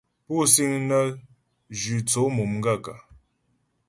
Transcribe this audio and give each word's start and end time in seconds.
Pú 0.25 0.35
síŋ 0.53 0.73
nə́ 0.89 1.03
zhʉ́ 1.79 1.99
tsó 2.07 2.21
mo 2.35 2.43
gaə̂kə́? 2.63 2.97